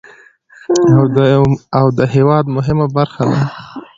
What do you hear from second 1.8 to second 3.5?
د هېواد مهمه فابريكه ده،